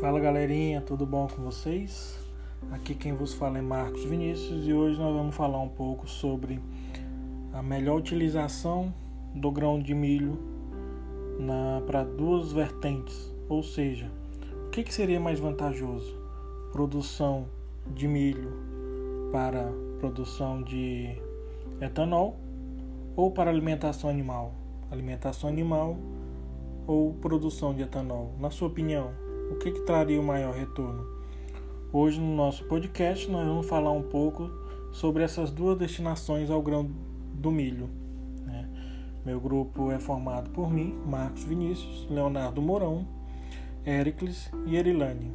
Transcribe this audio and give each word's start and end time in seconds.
Fala 0.00 0.18
galerinha, 0.18 0.80
tudo 0.80 1.04
bom 1.04 1.28
com 1.28 1.42
vocês? 1.42 2.18
Aqui 2.70 2.94
quem 2.94 3.12
vos 3.12 3.34
fala 3.34 3.58
é 3.58 3.60
Marcos 3.60 4.02
Vinícius 4.02 4.66
e 4.66 4.72
hoje 4.72 4.98
nós 4.98 5.14
vamos 5.14 5.36
falar 5.36 5.60
um 5.60 5.68
pouco 5.68 6.08
sobre 6.08 6.58
a 7.52 7.62
melhor 7.62 7.98
utilização 7.98 8.94
do 9.34 9.50
grão 9.50 9.78
de 9.78 9.92
milho 9.92 10.38
para 11.86 12.02
duas 12.02 12.50
vertentes, 12.50 13.30
ou 13.46 13.62
seja, 13.62 14.10
o 14.66 14.70
que, 14.70 14.82
que 14.82 14.94
seria 14.94 15.20
mais 15.20 15.38
vantajoso? 15.38 16.18
Produção 16.72 17.44
de 17.94 18.08
milho 18.08 18.54
para 19.30 19.70
produção 19.98 20.62
de 20.62 21.14
etanol 21.78 22.38
ou 23.14 23.30
para 23.30 23.50
alimentação 23.50 24.08
animal? 24.08 24.54
Alimentação 24.90 25.50
animal 25.50 25.98
ou 26.86 27.12
produção 27.12 27.74
de 27.74 27.82
etanol? 27.82 28.34
Na 28.40 28.50
sua 28.50 28.68
opinião, 28.68 29.10
o 29.50 29.56
que, 29.56 29.72
que 29.72 29.80
traria 29.80 30.20
o 30.20 30.24
maior 30.24 30.54
retorno? 30.54 31.04
Hoje 31.92 32.20
no 32.20 32.36
nosso 32.36 32.64
podcast 32.64 33.28
nós 33.28 33.44
vamos 33.44 33.66
falar 33.66 33.90
um 33.90 34.02
pouco 34.02 34.48
sobre 34.92 35.24
essas 35.24 35.50
duas 35.50 35.76
destinações 35.76 36.50
ao 36.50 36.62
grão 36.62 36.88
do 37.34 37.50
milho. 37.50 37.90
Né? 38.46 38.68
Meu 39.26 39.40
grupo 39.40 39.90
é 39.90 39.98
formado 39.98 40.50
por 40.50 40.70
mim, 40.70 40.96
Marcos 41.04 41.42
Vinícius, 41.42 42.06
Leonardo 42.08 42.62
Mourão, 42.62 43.06
Éricles 43.84 44.48
e 44.66 44.76
Erilane. 44.76 45.32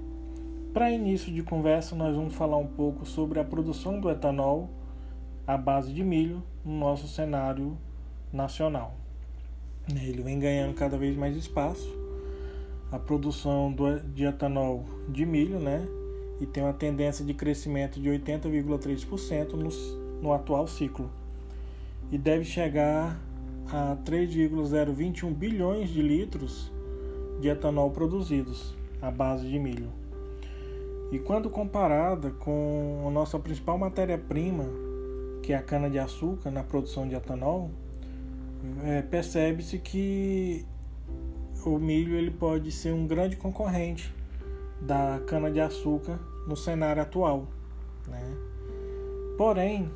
Para 0.74 0.91
início 0.91 1.32
de 1.34 1.44
conversa, 1.44 1.94
nós 1.94 2.16
vamos 2.16 2.36
falar 2.36 2.58
um 2.58 2.68
pouco 2.68 3.05
sobre 3.05 3.40
a 3.40 3.44
produção 3.44 4.00
do 4.00 4.10
etanol 4.10 4.70
à 5.46 5.58
base 5.58 5.91
de 5.91 6.04
milho 6.04 6.41
no 6.63 6.80
nosso 6.80 7.08
cenário 7.08 7.77
nacional. 8.32 8.96
Ele 9.90 10.22
vem 10.22 10.40
ganhando 10.40 10.74
cada 10.74 10.98
vez 10.98 11.18
mais 11.18 11.36
espaço 11.36 12.05
a 12.95 12.99
produção 12.99 13.71
do, 13.71 13.99
de 13.99 14.24
etanol 14.24 14.85
de 15.10 15.26
milho, 15.26 15.60
né? 15.60 15.85
E 16.40 16.46
tem 16.46 16.63
uma 16.63 16.74
tendência 16.74 17.24
de 17.26 17.34
crescimento 17.34 17.99
de 17.99 18.10
80,3% 18.10 19.54
no, 19.54 20.21
no 20.21 20.34
atual 20.34 20.68
ciclo. 20.68 21.10
E 22.12 22.18
deve 22.18 22.46
chegar 22.46 23.20
a 23.71 23.98
3,021 24.05 25.34
bilhões 25.34 25.90
de 25.90 26.02
litros 26.02 26.71
de 27.41 27.49
etanol 27.49 27.91
produzidos 27.91 28.76
à 29.02 29.12
base 29.12 29.48
de 29.48 29.59
milho. 29.59 29.90
E 31.12 31.20
quando 31.20 31.49
comparada 31.49 32.32
com 32.32 33.05
a 33.07 33.12
nossa 33.12 33.37
principal 33.37 33.77
matéria-prima, 33.77 34.65
que 35.43 35.54
é 35.54 35.57
a 35.57 35.62
cana-de-açúcar 35.62 36.49
na 36.49 36.63
produção 36.63 37.07
de 37.07 37.15
etanol, 37.15 37.70
é, 38.84 39.02
percebe-se 39.02 39.77
que 39.77 40.65
o 41.70 41.80
milho 41.80 42.16
ele 42.16 42.32
pode 42.32 42.71
ser 42.71 42.94
um 42.94 43.08
grande 43.08 43.35
concorrente 43.35 44.13
da 44.82 45.20
cana 45.27 45.49
de 45.49 45.60
açúcar 45.60 46.20
no 46.48 46.55
cenário 46.55 47.02
atual, 47.02 47.48
né? 48.08 48.35
Porém, 49.38 49.90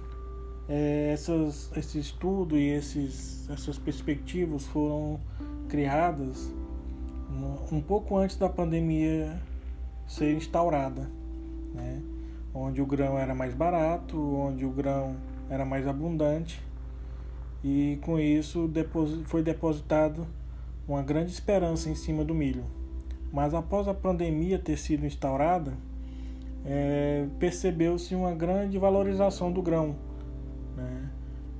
é, 0.67 1.11
essas, 1.13 1.71
esse 1.75 1.99
estudo 1.99 2.57
e 2.57 2.69
esses, 2.69 3.49
essas 3.49 3.77
perspectivas 3.77 4.65
foram 4.65 5.19
criadas 5.67 6.51
um 7.71 7.81
pouco 7.81 8.17
antes 8.17 8.35
da 8.35 8.49
pandemia 8.49 9.39
ser 10.07 10.33
instaurada, 10.35 11.09
né? 11.73 12.01
onde 12.53 12.81
o 12.81 12.85
grão 12.85 13.17
era 13.17 13.35
mais 13.35 13.53
barato, 13.53 14.19
onde 14.19 14.65
o 14.65 14.71
grão 14.71 15.15
era 15.49 15.63
mais 15.63 15.87
abundante 15.87 16.61
e 17.63 17.99
com 18.01 18.19
isso 18.19 18.69
foi 19.25 19.43
depositado 19.43 20.25
uma 20.89 21.03
grande 21.03 21.31
esperança 21.31 21.87
em 21.89 21.95
cima 21.95 22.25
do 22.25 22.33
milho. 22.33 22.65
Mas 23.31 23.53
após 23.53 23.87
a 23.87 23.93
pandemia 23.93 24.57
ter 24.57 24.75
sido 24.75 25.05
instaurada, 25.05 25.73
é, 26.65 27.27
percebeu-se 27.37 28.15
uma 28.15 28.33
grande 28.33 28.77
valorização 28.79 29.51
do 29.51 29.61
grão, 29.61 29.95
né? 30.75 31.09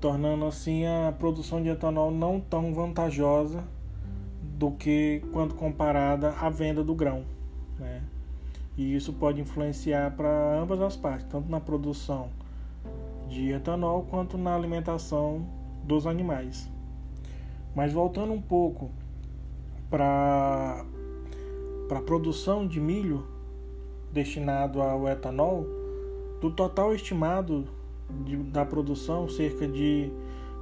tornando 0.02 0.46
assim 0.46 0.86
a 0.86 1.14
produção 1.18 1.62
de 1.62 1.70
etanol 1.70 2.10
não 2.10 2.40
tão 2.40 2.74
vantajosa 2.74 3.64
do 4.42 4.72
que 4.72 5.22
quando 5.32 5.54
comparada 5.54 6.32
à 6.32 6.50
venda 6.50 6.84
do 6.84 6.96
grão. 6.96 7.24
Né? 7.78 8.02
E 8.76 8.96
isso 8.96 9.14
pode 9.14 9.40
influenciar 9.40 10.12
para 10.12 10.60
ambas 10.60 10.82
as 10.82 10.98
partes, 10.98 11.28
tanto 11.30 11.50
na 11.50 11.60
produção 11.60 12.30
de 13.30 13.52
etanol 13.52 14.08
quanto 14.10 14.38
na 14.40 14.56
alimentação 14.56 15.46
dos 15.84 16.08
animais. 16.08 16.68
Mas 17.76 17.94
voltando 17.94 18.34
um 18.34 18.42
pouco 18.42 18.90
para 19.90 20.86
a 21.90 22.02
produção 22.02 22.68
de 22.68 22.80
milho 22.80 23.26
destinado 24.12 24.82
ao 24.82 25.08
etanol, 25.08 25.66
do 26.42 26.52
total 26.52 26.94
estimado 26.94 27.66
de, 28.26 28.38
da 28.38 28.66
produção, 28.66 29.28
cerca 29.28 29.68
de 29.68 30.12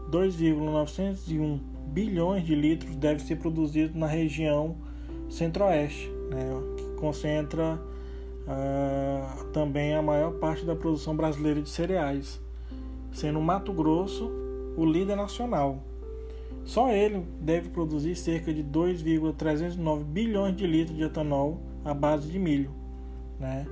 2,901 0.09 1.59
bilhões 1.87 2.45
de 2.45 2.55
litros 2.55 2.95
deve 2.95 3.21
ser 3.21 3.37
produzido 3.37 3.97
na 3.97 4.07
região 4.07 4.75
centro-oeste, 5.29 6.09
né, 6.29 6.45
que 6.77 6.83
concentra 6.99 7.75
uh, 7.75 9.45
também 9.51 9.93
a 9.93 10.01
maior 10.01 10.33
parte 10.33 10.65
da 10.65 10.75
produção 10.75 11.15
brasileira 11.15 11.61
de 11.61 11.69
cereais, 11.69 12.39
sendo 13.11 13.41
Mato 13.41 13.73
Grosso 13.73 14.29
o 14.75 14.85
líder 14.85 15.15
nacional, 15.15 15.81
só 16.67 16.91
ele 16.91 17.25
deve 17.39 17.69
produzir 17.69 18.13
cerca 18.17 18.53
de 18.53 18.61
2,309 18.61 20.03
bilhões 20.03 20.53
de 20.53 20.67
litros 20.67 20.97
de 20.97 21.03
etanol 21.03 21.61
à 21.85 21.93
base 21.93 22.29
de 22.29 22.37
milho, 22.37 22.71
né? 23.39 23.65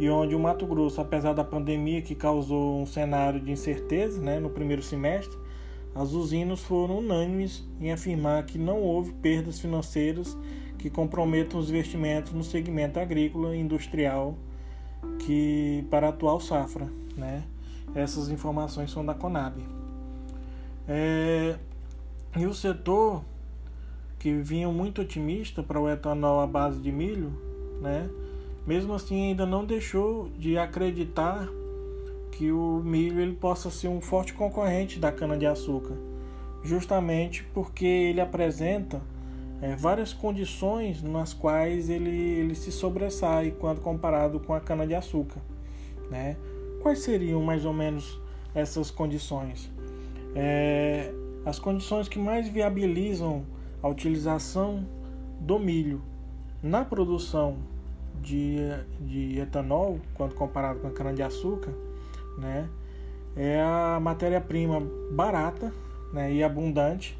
E 0.00 0.08
onde 0.08 0.34
o 0.34 0.40
Mato 0.40 0.66
Grosso, 0.66 0.98
apesar 0.98 1.34
da 1.34 1.44
pandemia 1.44 2.00
que 2.00 2.14
causou 2.14 2.80
um 2.80 2.86
cenário 2.86 3.38
de 3.38 3.52
incerteza, 3.52 4.18
né, 4.18 4.40
no 4.40 4.48
primeiro 4.48 4.82
semestre, 4.82 5.38
as 5.94 6.12
usinas 6.12 6.60
foram 6.60 7.00
unânimes 7.00 7.68
em 7.78 7.92
afirmar 7.92 8.46
que 8.46 8.56
não 8.56 8.80
houve 8.80 9.12
perdas 9.12 9.60
financeiras 9.60 10.34
que 10.78 10.88
comprometam 10.88 11.60
os 11.60 11.68
investimentos 11.68 12.32
no 12.32 12.42
segmento 12.42 12.98
agrícola 12.98 13.54
e 13.54 13.60
industrial 13.60 14.38
que 15.18 15.84
para 15.90 16.06
a 16.06 16.10
atual 16.10 16.40
safra, 16.40 16.90
né? 17.14 17.44
Essas 17.94 18.30
informações 18.30 18.90
são 18.90 19.04
da 19.04 19.12
Conab. 19.12 19.62
É, 20.88 21.58
e 22.36 22.46
o 22.46 22.54
setor 22.54 23.22
que 24.18 24.32
vinha 24.32 24.68
muito 24.68 25.02
otimista 25.02 25.62
para 25.62 25.80
o 25.80 25.88
etanol 25.88 26.40
à 26.40 26.46
base 26.46 26.80
de 26.80 26.92
milho, 26.92 27.32
né? 27.80 28.08
Mesmo 28.66 28.94
assim 28.94 29.28
ainda 29.28 29.44
não 29.44 29.64
deixou 29.64 30.30
de 30.38 30.56
acreditar 30.56 31.48
que 32.30 32.50
o 32.52 32.80
milho 32.84 33.20
ele 33.20 33.34
possa 33.34 33.70
ser 33.70 33.88
um 33.88 34.00
forte 34.00 34.32
concorrente 34.32 34.98
da 34.98 35.10
cana 35.10 35.36
de 35.36 35.44
açúcar, 35.44 35.96
justamente 36.62 37.44
porque 37.52 37.84
ele 37.84 38.20
apresenta 38.20 39.00
é, 39.60 39.74
várias 39.76 40.12
condições 40.12 41.02
nas 41.02 41.34
quais 41.34 41.90
ele, 41.90 42.10
ele 42.10 42.54
se 42.54 42.72
sobressai 42.72 43.54
quando 43.58 43.80
comparado 43.80 44.40
com 44.40 44.54
a 44.54 44.60
cana 44.60 44.86
de 44.86 44.94
açúcar, 44.94 45.40
né? 46.10 46.36
Quais 46.80 47.00
seriam 47.00 47.42
mais 47.42 47.64
ou 47.64 47.72
menos 47.72 48.18
essas 48.54 48.90
condições? 48.90 49.70
É, 50.34 51.12
as 51.44 51.58
condições 51.58 52.08
que 52.08 52.18
mais 52.18 52.48
viabilizam 52.48 53.44
a 53.82 53.88
utilização 53.88 54.86
do 55.40 55.58
milho 55.58 56.00
na 56.62 56.84
produção 56.84 57.56
de, 58.20 58.58
de 59.00 59.40
etanol, 59.40 59.98
quando 60.14 60.34
comparado 60.34 60.78
com 60.78 60.86
a 60.86 60.90
cana-de-açúcar, 60.90 61.72
né, 62.38 62.68
é 63.34 63.60
a 63.60 63.98
matéria-prima 64.00 64.80
barata 65.10 65.72
né, 66.12 66.32
e 66.32 66.42
abundante, 66.44 67.18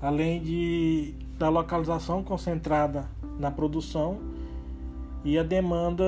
além 0.00 0.40
de, 0.40 1.14
da 1.38 1.48
localização 1.48 2.22
concentrada 2.22 3.06
na 3.38 3.50
produção 3.50 4.18
e 5.24 5.38
a 5.38 5.42
demanda 5.42 6.04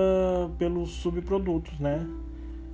pelos 0.59 0.91
subprodutos, 0.91 1.79
né, 1.79 2.07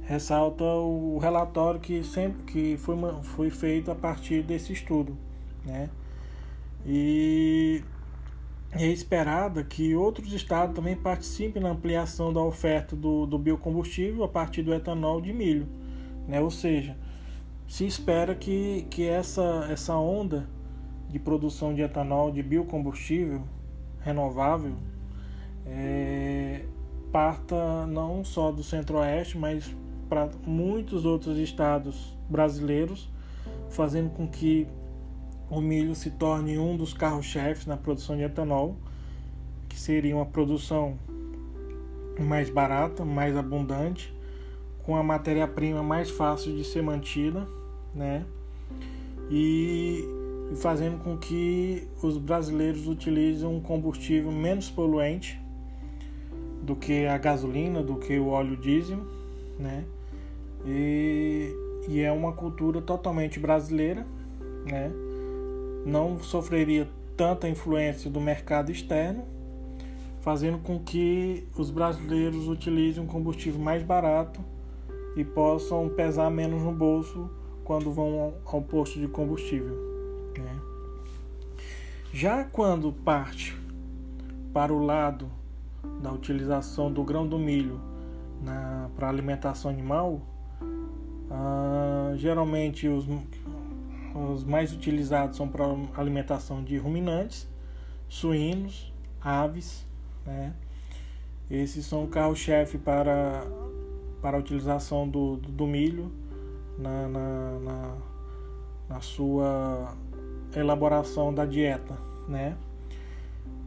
ressalta 0.04 0.64
o 0.64 1.18
relatório 1.18 1.80
que 1.80 2.02
sempre 2.02 2.42
que 2.44 2.76
foi, 2.76 2.96
foi 3.22 3.50
feito 3.50 3.90
a 3.90 3.94
partir 3.94 4.42
desse 4.42 4.72
estudo, 4.72 5.16
né? 5.64 5.88
E 6.84 7.82
é 8.72 8.86
esperada 8.86 9.62
que 9.62 9.94
outros 9.94 10.32
estados 10.32 10.74
também 10.74 10.96
participem 10.96 11.62
na 11.62 11.70
ampliação 11.70 12.32
da 12.32 12.40
oferta 12.40 12.96
do, 12.96 13.26
do 13.26 13.38
biocombustível 13.38 14.24
a 14.24 14.28
partir 14.28 14.62
do 14.62 14.74
etanol 14.74 15.20
de 15.20 15.32
milho, 15.32 15.68
né? 16.26 16.40
Ou 16.40 16.50
seja, 16.50 16.96
se 17.68 17.86
espera 17.86 18.34
que, 18.34 18.86
que 18.90 19.06
essa, 19.06 19.66
essa 19.70 19.94
onda 19.94 20.48
de 21.08 21.18
produção 21.18 21.74
de 21.74 21.82
etanol 21.82 22.30
de 22.30 22.42
biocombustível 22.42 23.42
renovável 24.00 24.74
é, 25.66 26.64
parta 27.12 27.86
não 27.86 28.24
só 28.24 28.50
do 28.50 28.64
centro-oeste, 28.64 29.38
mas 29.38 29.74
para 30.12 30.28
muitos 30.46 31.06
outros 31.06 31.38
estados 31.38 32.14
brasileiros, 32.28 33.08
fazendo 33.70 34.10
com 34.10 34.28
que 34.28 34.68
o 35.48 35.58
milho 35.58 35.94
se 35.94 36.10
torne 36.10 36.58
um 36.58 36.76
dos 36.76 36.92
carros-chefes 36.92 37.64
na 37.64 37.78
produção 37.78 38.14
de 38.14 38.22
etanol, 38.22 38.76
que 39.70 39.80
seria 39.80 40.14
uma 40.14 40.26
produção 40.26 40.98
mais 42.20 42.50
barata, 42.50 43.06
mais 43.06 43.34
abundante, 43.34 44.14
com 44.82 44.94
a 44.96 45.02
matéria-prima 45.02 45.82
mais 45.82 46.10
fácil 46.10 46.54
de 46.54 46.62
ser 46.62 46.82
mantida, 46.82 47.48
né? 47.94 48.26
E 49.30 50.04
fazendo 50.56 51.02
com 51.02 51.16
que 51.16 51.88
os 52.02 52.18
brasileiros 52.18 52.86
utilizem 52.86 53.48
um 53.48 53.62
combustível 53.62 54.30
menos 54.30 54.68
poluente 54.68 55.40
do 56.62 56.76
que 56.76 57.06
a 57.06 57.16
gasolina, 57.16 57.82
do 57.82 57.96
que 57.96 58.18
o 58.18 58.26
óleo 58.26 58.58
diesel, 58.58 58.98
né? 59.58 59.86
E, 60.64 61.54
e 61.88 62.00
é 62.00 62.12
uma 62.12 62.32
cultura 62.32 62.80
totalmente 62.80 63.40
brasileira, 63.40 64.06
né? 64.64 64.90
Não 65.84 66.18
sofreria 66.18 66.88
tanta 67.16 67.48
influência 67.48 68.10
do 68.10 68.20
mercado 68.20 68.70
externo, 68.70 69.24
fazendo 70.20 70.58
com 70.58 70.78
que 70.78 71.48
os 71.56 71.70
brasileiros 71.70 72.48
utilizem 72.48 73.02
um 73.02 73.06
combustível 73.06 73.60
mais 73.60 73.82
barato 73.82 74.40
e 75.16 75.24
possam 75.24 75.88
pesar 75.88 76.30
menos 76.30 76.62
no 76.62 76.72
bolso 76.72 77.28
quando 77.64 77.92
vão 77.92 78.34
ao 78.44 78.62
posto 78.62 78.98
de 79.00 79.08
combustível. 79.08 79.74
Né? 80.38 80.60
Já 82.12 82.44
quando 82.44 82.92
parte 82.92 83.56
para 84.52 84.72
o 84.72 84.84
lado 84.84 85.30
da 86.00 86.12
utilização 86.12 86.92
do 86.92 87.02
grão 87.02 87.26
do 87.26 87.38
milho 87.38 87.80
para 88.96 89.08
alimentação 89.08 89.70
animal, 89.70 90.20
ah, 91.34 92.12
geralmente 92.16 92.86
os, 92.86 93.06
os 94.14 94.44
mais 94.44 94.70
utilizados 94.70 95.38
são 95.38 95.48
para 95.48 95.64
alimentação 95.96 96.62
de 96.62 96.76
ruminantes, 96.76 97.48
suínos, 98.06 98.92
aves, 99.18 99.86
né? 100.26 100.52
Esses 101.50 101.86
são 101.86 102.04
o 102.04 102.08
carro-chefe 102.08 102.76
para, 102.76 103.46
para 104.20 104.36
a 104.36 104.40
utilização 104.40 105.08
do, 105.08 105.36
do, 105.36 105.48
do 105.50 105.66
milho 105.66 106.12
na, 106.78 107.08
na, 107.08 107.58
na, 107.58 107.96
na, 108.88 109.00
sua 109.00 109.94
elaboração 110.54 111.32
da 111.32 111.46
dieta, 111.46 111.96
né? 112.28 112.56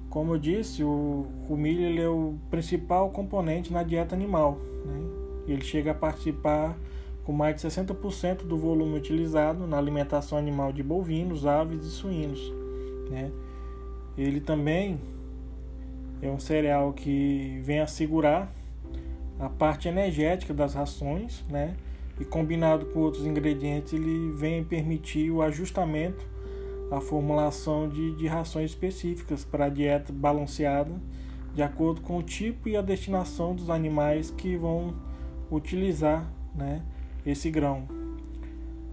Como 0.10 0.36
eu 0.36 0.40
disse, 0.40 0.84
o, 0.84 1.28
o 1.50 1.58
milho 1.58 2.02
é 2.02 2.08
o 2.08 2.36
principal 2.50 3.10
componente 3.10 3.74
na 3.74 3.84
dieta 3.84 4.16
animal. 4.16 4.58
Né? 4.86 5.02
Ele 5.48 5.64
chega 5.64 5.92
a 5.92 5.94
participar 5.94 6.78
com 7.26 7.34
mais 7.34 7.56
de 7.56 7.68
60% 7.68 8.44
do 8.44 8.58
volume 8.58 8.98
utilizado 8.98 9.66
na 9.66 9.78
alimentação 9.78 10.38
animal 10.38 10.72
de 10.72 10.84
bovinos, 10.84 11.46
aves 11.46 11.84
e 11.86 11.90
suínos. 11.90 12.54
Né? 13.10 13.32
Ele 14.18 14.40
também 14.40 15.00
é 16.22 16.30
um 16.30 16.40
cereal 16.40 16.94
que 16.94 17.60
vem 17.64 17.80
assegurar 17.80 18.54
a 19.40 19.50
parte 19.50 19.88
energética 19.88 20.54
das 20.54 20.74
rações, 20.74 21.44
né? 21.50 21.76
E 22.18 22.24
combinado 22.24 22.86
com 22.86 23.00
outros 23.00 23.26
ingredientes, 23.26 23.92
ele 23.92 24.32
vem 24.32 24.64
permitir 24.64 25.30
o 25.30 25.42
ajustamento 25.42 26.26
a 26.92 27.02
formulação 27.02 27.90
de, 27.90 28.16
de 28.16 28.28
rações 28.28 28.72
específicas 28.72 29.44
para 29.44 29.66
a 29.66 29.70
dieta 29.70 30.14
balanceada, 30.14 30.92
de 31.54 31.64
acordo 31.64 32.02
com 32.02 32.18
o 32.18 32.24
tipo 32.24 32.70
e 32.70 32.78
a 32.78 32.82
destinação 32.82 33.56
dos 33.56 33.70
animais 33.70 34.30
que 34.30 34.56
vão 34.56 34.94
utilizar 35.50 36.30
né, 36.54 36.82
esse 37.26 37.50
grão. 37.50 37.88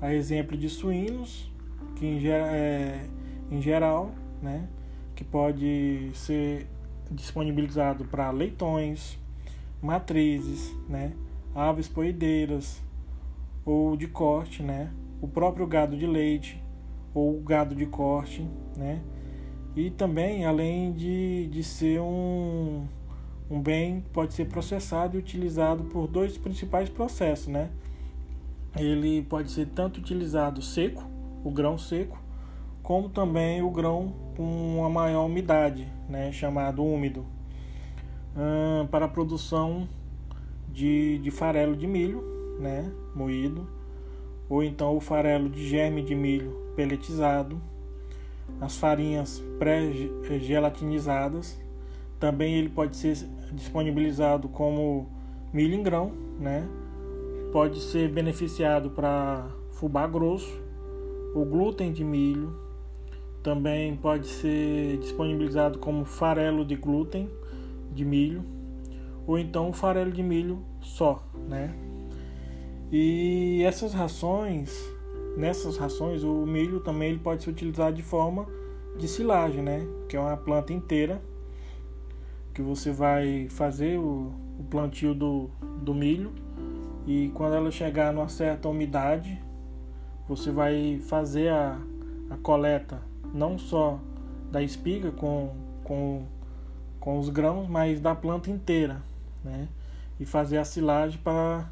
A 0.00 0.12
exemplo 0.12 0.56
de 0.56 0.69
suínos, 0.69 1.50
que 1.96 2.06
em, 2.06 2.26
é, 2.26 3.06
em 3.50 3.61
geral, 3.61 4.12
né, 4.40 4.69
que 5.14 5.23
pode 5.23 6.11
ser 6.14 6.67
disponibilizado 7.11 8.05
para 8.05 8.31
leitões, 8.31 9.19
matrizes, 9.81 10.75
né, 10.88 11.12
aves 11.55 11.88
poideiras 11.88 12.82
ou 13.64 13.96
de 13.96 14.08
corte, 14.08 14.62
né, 14.62 14.90
o 15.20 15.29
próprio 15.29 15.67
gado 15.67 15.96
de 15.96 16.06
leite, 16.06 16.62
ou 17.14 17.40
gado 17.40 17.75
de 17.75 17.87
corte, 17.87 18.46
né? 18.76 19.00
E 19.75 19.90
também, 19.90 20.44
além 20.44 20.93
de, 20.93 21.46
de 21.49 21.62
ser 21.62 22.00
um, 22.00 22.87
um 23.50 23.61
bem, 23.61 24.05
pode 24.12 24.34
ser 24.34 24.46
processado 24.46 25.17
e 25.17 25.19
utilizado 25.19 25.84
por 25.84 26.06
dois 26.06 26.37
principais 26.37 26.88
processos, 26.88 27.49
né? 27.49 27.70
Ele 28.76 29.22
pode 29.22 29.50
ser 29.50 29.66
tanto 29.66 29.98
utilizado 29.98 30.62
seco, 30.62 31.04
o 31.44 31.50
grão 31.50 31.76
seco, 31.76 32.19
como 32.82 33.08
também 33.08 33.62
o 33.62 33.70
grão 33.70 34.14
com 34.36 34.78
uma 34.78 34.88
maior 34.88 35.26
umidade, 35.26 35.86
né? 36.08 36.32
Chamado 36.32 36.84
úmido, 36.84 37.26
para 38.90 39.04
a 39.04 39.08
produção 39.08 39.86
de, 40.69 41.19
de 41.19 41.30
farelo 41.30 41.76
de 41.76 41.86
milho, 41.86 42.24
né? 42.58 42.90
Moído, 43.14 43.69
ou 44.48 44.64
então 44.64 44.96
o 44.96 45.00
farelo 45.00 45.50
de 45.50 45.69
germe 45.69 46.02
de 46.02 46.14
milho 46.14 46.72
peletizado, 46.74 47.60
as 48.60 48.76
farinhas 48.76 49.42
pré-gelatinizadas. 49.58 51.60
Também 52.19 52.54
ele 52.54 52.69
pode 52.69 52.96
ser 52.96 53.16
disponibilizado 53.52 54.48
como 54.48 55.08
milho 55.52 55.74
em 55.74 55.82
grão, 55.82 56.12
né? 56.38 56.69
Pode 57.52 57.81
ser 57.81 58.08
beneficiado 58.08 58.90
para 58.90 59.46
fubá 59.72 60.06
grosso, 60.06 60.58
o 61.34 61.44
glúten 61.44 61.93
de 61.93 62.02
milho. 62.02 62.56
Também 63.43 63.94
pode 63.96 64.26
ser 64.26 64.96
disponibilizado 64.99 65.78
como 65.78 66.04
farelo 66.04 66.64
de 66.64 66.76
glúten 66.76 67.28
de 67.93 68.04
milho, 68.04 68.43
ou 69.26 69.38
então 69.38 69.72
farelo 69.72 70.10
de 70.10 70.22
milho 70.22 70.64
só, 70.81 71.22
né? 71.49 71.75
E 72.90 73.62
essas 73.64 73.93
rações 73.93 74.90
nessas 75.37 75.76
rações 75.76 76.22
o 76.22 76.46
milho 76.46 76.81
também 76.81 77.10
ele 77.10 77.19
pode 77.19 77.43
ser 77.43 77.50
utilizado 77.50 77.96
de 77.96 78.02
forma 78.02 78.46
de 78.96 79.08
silagem, 79.08 79.62
né? 79.62 79.87
Que 80.08 80.16
é 80.16 80.20
uma 80.20 80.37
planta 80.37 80.72
inteira 80.72 81.22
que 82.55 82.60
você 82.60 82.93
vai 82.93 83.48
fazer 83.48 83.98
o, 83.98 84.32
o 84.58 84.64
plantio 84.70 85.14
do, 85.14 85.50
do 85.82 85.94
milho 85.94 86.32
e 87.06 87.31
quando 87.34 87.54
ela 87.54 87.70
chegar 87.70 88.12
numa 88.12 88.28
certa 88.28 88.69
umidade 88.69 89.40
você 90.28 90.50
vai 90.50 91.00
fazer 91.08 91.49
a, 91.49 91.78
a 92.31 92.37
coleta 92.37 93.02
não 93.34 93.58
só 93.58 93.99
da 94.50 94.62
espiga 94.62 95.10
com, 95.10 95.50
com, 95.82 96.24
com 97.00 97.19
os 97.19 97.29
grãos, 97.29 97.69
mas 97.69 98.00
da 98.00 98.15
planta 98.15 98.50
inteira, 98.50 99.03
né? 99.43 99.69
E 100.20 100.26
fazer 100.26 100.58
a 100.58 100.65
silagem 100.65 101.19
para, 101.22 101.69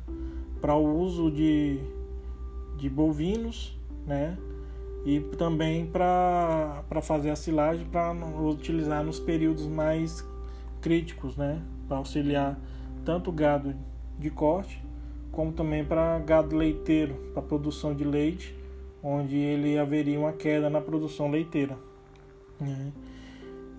para 0.60 0.74
o 0.74 0.98
uso 0.98 1.30
de, 1.30 1.78
de 2.78 2.88
bovinos, 2.88 3.78
né? 4.06 4.36
E 5.04 5.20
também 5.38 5.86
para 5.86 6.82
fazer 7.02 7.30
a 7.30 7.36
silagem 7.36 7.86
para 7.86 8.12
utilizar 8.12 9.04
nos 9.04 9.20
períodos 9.20 9.66
mais 9.66 10.26
críticos, 10.80 11.36
né? 11.36 11.62
Para 11.86 11.98
auxiliar 11.98 12.58
tanto 13.04 13.30
o 13.30 13.32
gado 13.32 13.74
de 14.18 14.30
corte 14.30 14.82
como 15.32 15.52
também 15.52 15.84
para 15.84 16.18
gado 16.18 16.56
leiteiro, 16.56 17.14
para 17.32 17.42
produção 17.42 17.94
de 17.94 18.04
leite, 18.04 18.54
onde 19.02 19.36
ele 19.36 19.78
haveria 19.78 20.18
uma 20.18 20.32
queda 20.32 20.68
na 20.68 20.80
produção 20.80 21.30
leiteira. 21.30 21.76
Né? 22.60 22.92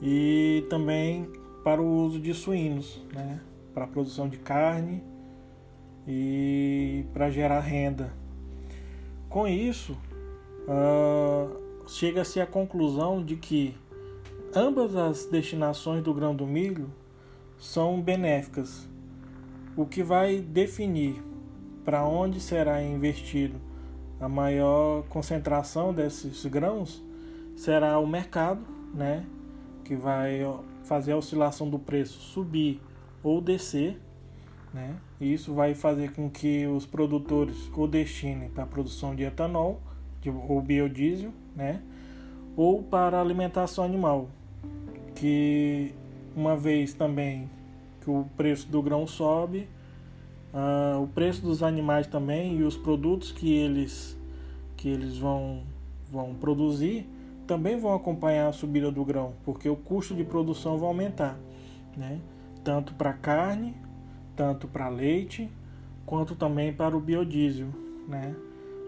E 0.01 0.65
também 0.69 1.27
para 1.63 1.81
o 1.81 2.05
uso 2.05 2.19
de 2.19 2.33
suínos, 2.33 3.01
né? 3.13 3.39
para 3.73 3.85
a 3.85 3.87
produção 3.87 4.27
de 4.27 4.37
carne 4.37 5.03
e 6.07 7.05
para 7.13 7.29
gerar 7.29 7.59
renda 7.59 8.11
com 9.31 9.47
isso, 9.47 9.97
uh, 10.67 11.87
chega-se 11.87 12.41
à 12.41 12.45
conclusão 12.45 13.23
de 13.23 13.37
que 13.37 13.73
ambas 14.53 14.93
as 14.93 15.25
destinações 15.25 16.03
do 16.03 16.13
grão 16.13 16.35
do 16.35 16.45
milho 16.45 16.91
são 17.57 18.01
benéficas, 18.01 18.89
o 19.77 19.85
que 19.85 20.03
vai 20.03 20.41
definir 20.41 21.23
para 21.83 22.03
onde 22.05 22.39
será 22.39 22.81
investido 22.83 23.59
a 24.19 24.29
maior 24.29 25.03
concentração 25.09 25.93
desses 25.93 26.45
grãos 26.45 27.03
será 27.55 27.97
o 27.99 28.07
mercado, 28.07 28.61
né, 28.93 29.25
que 29.83 29.95
vai 29.95 30.41
fazer 30.83 31.13
a 31.13 31.17
oscilação 31.17 31.69
do 31.69 31.79
preço 31.79 32.19
subir 32.19 32.79
ou 33.23 33.41
descer 33.41 33.99
né? 34.73 34.95
Isso 35.19 35.53
vai 35.53 35.75
fazer 35.75 36.13
com 36.13 36.29
que 36.29 36.65
os 36.65 36.85
produtores 36.85 37.69
o 37.75 37.87
destinem 37.87 38.49
para 38.49 38.63
a 38.63 38.67
produção 38.67 39.13
de 39.13 39.23
etanol 39.23 39.81
de, 40.21 40.29
ou 40.29 40.61
biodiesel, 40.61 41.31
né? 41.55 41.81
ou 42.55 42.81
para 42.81 43.19
alimentação 43.19 43.83
animal, 43.83 44.29
que 45.15 45.93
uma 46.35 46.55
vez 46.55 46.93
também 46.93 47.49
que 48.01 48.09
o 48.09 48.25
preço 48.35 48.67
do 48.67 48.81
grão 48.81 49.05
sobe, 49.07 49.67
uh, 50.53 51.01
o 51.01 51.07
preço 51.07 51.41
dos 51.41 51.61
animais 51.63 52.07
também 52.07 52.57
e 52.57 52.63
os 52.63 52.77
produtos 52.77 53.31
que 53.31 53.53
eles 53.53 54.17
que 54.77 54.89
eles 54.89 55.17
vão 55.17 55.63
vão 56.11 56.33
produzir 56.33 57.07
também 57.47 57.77
vão 57.77 57.93
acompanhar 57.93 58.47
a 58.47 58.53
subida 58.53 58.91
do 58.91 59.03
grão, 59.03 59.33
porque 59.43 59.67
o 59.67 59.75
custo 59.75 60.15
de 60.15 60.23
produção 60.23 60.77
vai 60.77 60.87
aumentar, 60.87 61.37
né? 61.97 62.19
Tanto 62.63 62.93
para 62.93 63.13
carne 63.13 63.75
tanto 64.35 64.67
para 64.67 64.89
leite 64.89 65.49
quanto 66.03 66.35
também 66.35 66.73
para 66.73 66.95
o 66.95 66.99
biodiesel, 66.99 67.67
né, 68.07 68.35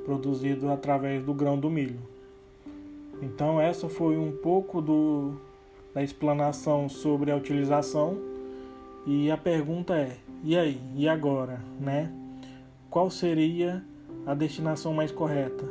produzido 0.05 0.69
através 0.71 1.23
do 1.23 1.33
grão 1.33 1.57
do 1.59 1.69
milho. 1.69 1.99
Então 3.21 3.61
essa 3.61 3.87
foi 3.87 4.17
um 4.17 4.31
pouco 4.31 4.81
do, 4.81 5.35
da 5.93 6.01
explanação 6.01 6.89
sobre 6.89 7.31
a 7.31 7.35
utilização 7.35 8.17
e 9.05 9.29
a 9.29 9.37
pergunta 9.37 9.95
é: 9.95 10.17
e 10.43 10.57
aí? 10.57 10.81
E 10.95 11.07
agora, 11.07 11.61
né? 11.79 12.11
Qual 12.89 13.09
seria 13.09 13.81
a 14.25 14.33
destinação 14.33 14.93
mais 14.93 15.09
correta? 15.09 15.63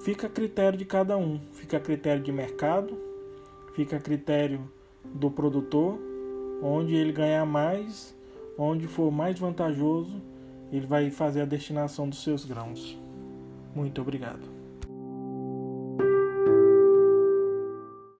Fica 0.00 0.26
a 0.26 0.30
critério 0.30 0.78
de 0.78 0.86
cada 0.86 1.16
um, 1.18 1.38
fica 1.52 1.76
a 1.76 1.80
critério 1.80 2.22
de 2.22 2.32
mercado, 2.32 2.98
fica 3.74 3.96
a 3.96 4.00
critério 4.00 4.60
do 5.04 5.30
produtor, 5.30 5.98
onde 6.62 6.94
ele 6.94 7.12
ganhar 7.12 7.44
mais, 7.44 8.16
onde 8.56 8.86
for 8.86 9.12
mais 9.12 9.38
vantajoso, 9.38 10.22
ele 10.72 10.86
vai 10.86 11.10
fazer 11.10 11.42
a 11.42 11.46
destinação 11.46 12.08
dos 12.08 12.22
seus 12.22 12.46
grãos. 12.46 12.98
Muito 13.74 14.00
obrigado. 14.00 14.55